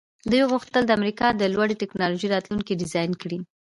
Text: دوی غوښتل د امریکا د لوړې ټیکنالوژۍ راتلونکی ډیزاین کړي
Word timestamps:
دوی 0.31 0.41
غوښتل 0.51 0.83
د 0.85 0.91
امریکا 0.99 1.27
د 1.35 1.43
لوړې 1.53 1.75
ټیکنالوژۍ 1.81 2.27
راتلونکی 2.31 2.79
ډیزاین 2.81 3.11
کړي 3.21 3.39